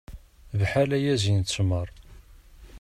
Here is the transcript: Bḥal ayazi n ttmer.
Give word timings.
Bḥal 0.59 0.89
ayazi 0.97 1.33
n 1.37 1.41
ttmer. 1.43 1.87